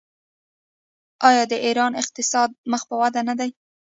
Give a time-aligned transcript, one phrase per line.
[1.29, 3.49] آیا د ایران اقتصاد مخ په وده نه دی؟